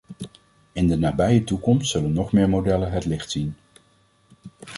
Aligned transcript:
In 0.71 0.87
de 0.87 0.97
nabije 0.97 1.43
toekomst 1.43 1.89
zullen 1.91 2.13
nog 2.13 2.31
meer 2.31 2.49
modellen 2.49 2.91
het 2.91 3.05
licht 3.05 3.31
zien. 3.31 3.55